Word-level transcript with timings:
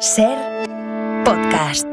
Ser 0.00 0.36
podcast. 1.24 1.86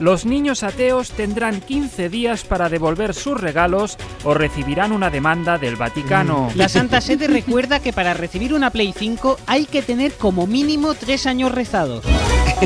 Los 0.00 0.24
niños 0.24 0.62
ateos 0.62 1.10
tendrán 1.10 1.60
15 1.60 2.08
días 2.08 2.44
para 2.44 2.70
devolver 2.70 3.12
sus 3.12 3.38
regalos 3.38 3.98
o 4.24 4.32
recibirán 4.32 4.90
una 4.90 5.10
demanda 5.10 5.58
del 5.58 5.76
Vaticano. 5.76 6.50
La 6.54 6.70
Santa 6.70 7.02
Sede 7.02 7.26
recuerda 7.26 7.80
que 7.80 7.92
para 7.92 8.14
recibir 8.14 8.54
una 8.54 8.70
Play 8.70 8.94
5 8.96 9.38
hay 9.46 9.66
que 9.66 9.82
tener 9.82 10.12
como 10.14 10.46
mínimo 10.46 10.94
tres 10.94 11.26
años 11.26 11.52
rezados. 11.52 12.04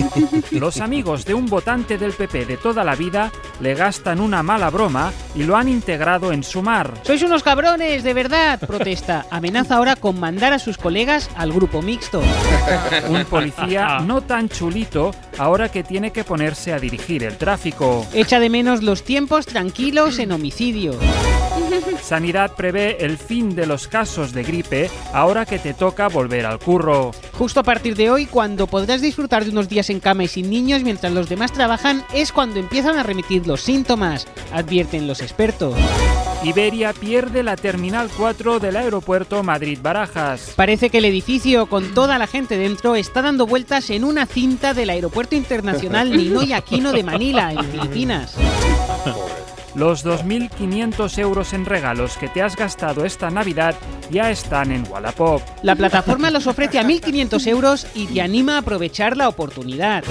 Los 0.51 0.81
amigos 0.81 1.25
de 1.25 1.35
un 1.35 1.47
votante 1.47 1.99
del 1.99 2.13
PP 2.13 2.47
de 2.47 2.57
toda 2.57 2.85
la 2.85 2.95
vida 2.95 3.31
le 3.61 3.75
gastan 3.75 4.21
una 4.21 4.43
mala 4.43 4.71
broma 4.71 5.13
y 5.35 5.45
lo 5.45 5.57
han 5.57 5.69
integrado 5.69 6.33
en 6.33 6.43
su 6.43 6.63
mar. 6.63 6.93
¡Sois 7.03 7.23
unos 7.23 7.43
cabrones, 7.43 8.03
de 8.03 8.15
verdad! 8.15 8.61
Protesta. 8.61 9.27
Amenaza 9.31 9.77
ahora 9.77 9.97
con 9.97 10.19
mandar 10.19 10.53
a 10.53 10.59
sus 10.59 10.79
colegas 10.79 11.31
al 11.37 11.53
grupo 11.53 11.83
mixto. 11.83 12.23
Un 13.09 13.25
policía 13.25 14.01
no 14.01 14.21
tan 14.21 14.49
chulito 14.49 15.13
ahora 15.39 15.71
que 15.71 15.83
tiene 15.83 16.11
que 16.11 16.25
ponerse 16.25 16.73
a 16.73 16.79
dirigir 16.79 17.25
el 17.25 17.37
tráfico. 17.37 18.07
Echa 18.13 18.41
de 18.41 18.51
menos 18.51 18.83
los 18.83 19.03
tiempos 19.03 19.47
tranquilos 19.47 20.19
en 20.19 20.33
homicidio. 20.33 20.95
Sanidad 22.03 22.53
prevé 22.55 23.05
el 23.05 23.19
fin 23.19 23.55
de 23.55 23.67
los 23.67 23.89
casos 23.89 24.33
de 24.33 24.45
gripe 24.45 24.91
ahora 25.13 25.47
que 25.47 25.59
te 25.59 25.75
toca 25.75 26.09
volver 26.09 26.47
al 26.47 26.59
curro. 26.59 27.13
Justo 27.39 27.61
a 27.61 27.63
partir 27.63 27.97
de 27.97 28.11
hoy, 28.11 28.25
cuando 28.25 28.67
podrás 28.67 29.03
disfrutar 29.03 29.45
de 29.45 29.51
unos 29.51 29.69
días 29.69 29.91
en 29.91 30.01
cama 30.01 30.25
y 30.25 30.29
sin 30.29 30.49
niños 30.49 30.83
mientras 30.83 31.13
los 31.13 31.29
demás 31.29 31.53
trabajan, 31.53 32.03
es 32.15 32.33
cuando 32.33 32.59
empiezan 32.59 32.97
a 32.97 33.03
remitir 33.03 33.47
los 33.47 33.61
síntomas, 33.61 34.27
advierten 34.53 35.07
los 35.07 35.21
expertos. 35.21 35.75
Iberia 36.43 36.95
pierde 36.95 37.43
la 37.43 37.57
Terminal 37.57 38.09
4 38.17 38.59
del 38.59 38.77
aeropuerto 38.77 39.43
Madrid-Barajas. 39.43 40.55
Parece 40.57 40.89
que 40.89 40.99
el 40.99 41.05
edificio 41.05 41.67
con 41.67 41.93
toda 41.93 42.17
la 42.19 42.27
gente 42.27 42.57
dentro 42.57 42.95
está 42.97 43.21
dando 43.21 43.47
vueltas 43.47 43.91
en 43.91 44.05
una 44.05 44.25
cinta 44.25 44.73
del 44.73 44.89
Aeropuerto 44.89 45.35
Internacional 45.35 46.11
Ninoy 46.17 46.55
Aquino 46.55 46.93
de 46.93 47.03
Manila, 47.03 47.53
en 47.53 47.65
Filipinas. 47.67 48.35
Los 49.77 50.07
2.500 50.07 51.19
euros 51.19 51.53
en 51.53 51.67
regalos 51.67 52.17
que 52.17 52.29
te 52.29 52.43
has 52.43 52.57
gastado 52.57 53.05
esta 53.05 53.29
Navidad 53.29 53.75
ya 54.11 54.31
están 54.31 54.73
en 54.73 54.91
Wallapop. 54.91 55.43
La 55.63 55.77
plataforma 55.77 56.31
los 56.31 56.47
ofrece 56.47 56.79
a 56.79 56.83
1.500 56.83 57.47
euros 57.47 57.87
y 57.95 58.07
te 58.07 58.23
anima 58.23 58.55
a 58.55 58.59
aprovechar 58.61 59.19
la 59.19 59.29
oportunidad. 59.29 60.03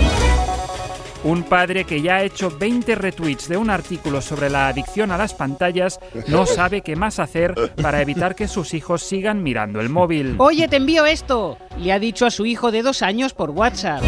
Un 1.23 1.41
padre 1.41 1.85
que 1.85 2.03
ya 2.03 2.17
ha 2.17 2.23
hecho 2.23 2.55
20 2.55 2.93
retweets 2.93 3.49
de 3.49 3.57
un 3.57 3.71
artículo 3.71 4.21
sobre 4.21 4.51
la 4.51 4.67
adicción 4.67 5.09
a 5.09 5.17
las 5.17 5.33
pantallas 5.33 5.99
no 6.27 6.45
sabe 6.45 6.81
qué 6.81 6.95
más 6.95 7.17
hacer 7.17 7.55
para 7.81 8.03
evitar 8.03 8.35
que 8.35 8.47
sus 8.47 8.75
hijos 8.75 9.01
sigan 9.01 9.41
mirando 9.41 9.81
el 9.81 9.89
móvil. 9.89 10.35
Oye, 10.37 10.67
te 10.67 10.75
envío 10.75 11.07
esto, 11.07 11.57
le 11.79 11.91
ha 11.91 11.97
dicho 11.97 12.27
a 12.27 12.29
su 12.29 12.45
hijo 12.45 12.71
de 12.71 12.83
dos 12.83 13.01
años 13.01 13.33
por 13.33 13.49
WhatsApp. 13.49 14.03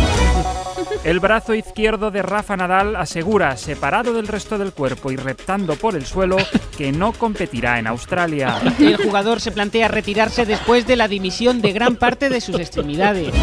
El 1.04 1.20
brazo 1.20 1.54
izquierdo 1.54 2.12
de 2.12 2.22
Rafa 2.22 2.58
Nadal 2.58 2.96
asegura, 2.96 3.56
separado 3.58 4.14
del 4.14 4.28
resto 4.28 4.58
del 4.58 4.74
cuerpo 4.74 5.12
y 5.12 5.16
reptando 5.16 5.76
por 5.76 5.96
el 5.96 6.06
suelo, 6.06 6.38
que 6.78 6.92
no 6.92 7.14
competirá 7.14 7.80
en 7.80 7.88
Australia. 7.88 8.60
El 8.80 8.98
jugador 8.98 9.42
se 9.42 9.52
plantea 9.52 9.88
retirarse 9.88 10.46
después 10.46 10.86
de 10.86 10.96
la 10.96 11.08
dimisión 11.08 11.62
de 11.62 11.74
gran 11.74 11.96
parte 11.96 12.30
de 12.30 12.42
sus 12.42 12.60
extremidades. 12.60 13.34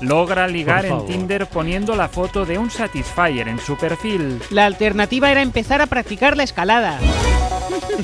Logra 0.00 0.46
ligar 0.46 0.84
en. 0.86 1.06
Tinder 1.06 1.46
poniendo 1.46 1.94
la 1.96 2.08
foto 2.08 2.44
de 2.44 2.58
un 2.58 2.70
Satisfyer 2.70 3.48
en 3.48 3.58
su 3.58 3.76
perfil. 3.76 4.40
La 4.50 4.66
alternativa 4.66 5.30
era 5.30 5.42
empezar 5.42 5.80
a 5.80 5.86
practicar 5.86 6.36
la 6.36 6.42
escalada. 6.42 6.98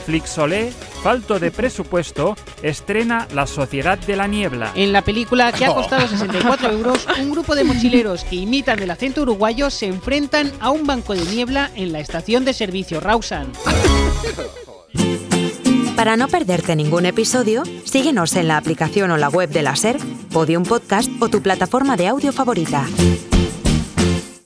Flixolé, 0.04 0.72
falto 1.02 1.38
de 1.38 1.50
presupuesto, 1.50 2.36
estrena 2.62 3.26
La 3.32 3.46
Sociedad 3.46 3.98
de 3.98 4.16
la 4.16 4.26
Niebla. 4.26 4.72
En 4.74 4.92
la 4.92 5.02
película, 5.02 5.52
que 5.52 5.64
ha 5.64 5.74
costado 5.74 6.06
64 6.06 6.70
euros, 6.72 7.06
un 7.20 7.30
grupo 7.30 7.54
de 7.54 7.64
mochileros 7.64 8.24
que 8.24 8.36
imitan 8.36 8.78
el 8.80 8.90
acento 8.90 9.22
uruguayo 9.22 9.70
se 9.70 9.86
enfrentan 9.86 10.52
a 10.60 10.70
un 10.70 10.86
banco 10.86 11.14
de 11.14 11.24
niebla 11.24 11.70
en 11.74 11.92
la 11.92 12.00
estación 12.00 12.44
de 12.44 12.52
servicio 12.52 13.00
Rawsan. 13.00 13.52
Para 15.96 16.16
no 16.16 16.28
perderte 16.28 16.76
ningún 16.76 17.04
episodio, 17.04 17.62
síguenos 17.84 18.34
en 18.36 18.48
la 18.48 18.56
aplicación 18.56 19.10
o 19.10 19.18
la 19.18 19.28
web 19.28 19.50
de 19.50 19.62
la 19.62 19.76
SER, 19.76 19.98
Podium 20.32 20.62
Podcast 20.62 21.10
o 21.20 21.28
tu 21.28 21.42
plataforma 21.42 21.96
de 21.96 22.08
audio 22.08 22.32
favorita. 22.32 22.86